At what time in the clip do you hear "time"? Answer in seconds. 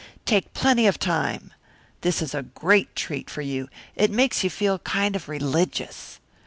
0.97-1.53